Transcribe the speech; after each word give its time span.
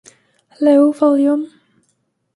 Low 0.59 0.91
volume. 0.91 1.51